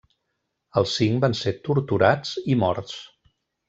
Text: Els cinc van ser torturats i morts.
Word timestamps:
Els 0.81 0.95
cinc 1.01 1.21
van 1.27 1.37
ser 1.43 1.55
torturats 1.69 2.35
i 2.55 2.61
morts. 2.67 3.01